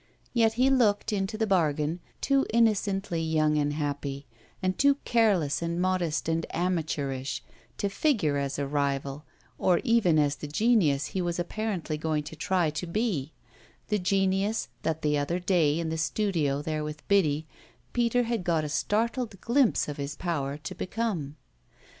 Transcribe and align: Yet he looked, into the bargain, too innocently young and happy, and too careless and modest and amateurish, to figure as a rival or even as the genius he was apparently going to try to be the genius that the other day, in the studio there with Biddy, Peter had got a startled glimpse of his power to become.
Yet 0.33 0.53
he 0.53 0.71
looked, 0.71 1.13
into 1.13 1.37
the 1.37 1.45
bargain, 1.45 1.99
too 2.21 2.47
innocently 2.51 3.21
young 3.21 3.55
and 3.59 3.73
happy, 3.73 4.25
and 4.59 4.75
too 4.75 4.95
careless 5.05 5.61
and 5.61 5.79
modest 5.79 6.27
and 6.27 6.43
amateurish, 6.49 7.43
to 7.77 7.87
figure 7.87 8.37
as 8.37 8.57
a 8.57 8.65
rival 8.65 9.25
or 9.59 9.79
even 9.83 10.17
as 10.17 10.37
the 10.37 10.47
genius 10.47 11.05
he 11.13 11.21
was 11.21 11.37
apparently 11.37 11.99
going 11.99 12.23
to 12.23 12.35
try 12.35 12.71
to 12.71 12.87
be 12.87 13.31
the 13.89 13.99
genius 13.99 14.69
that 14.81 15.03
the 15.03 15.19
other 15.19 15.37
day, 15.37 15.79
in 15.79 15.89
the 15.89 15.99
studio 15.99 16.63
there 16.63 16.83
with 16.83 17.07
Biddy, 17.07 17.45
Peter 17.93 18.23
had 18.23 18.43
got 18.43 18.63
a 18.63 18.69
startled 18.69 19.39
glimpse 19.39 19.87
of 19.87 19.97
his 19.97 20.15
power 20.15 20.57
to 20.57 20.73
become. 20.73 21.35